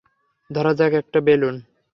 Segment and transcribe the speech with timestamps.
[0.49, 1.55] ধরা যাক, একটা বেলুন।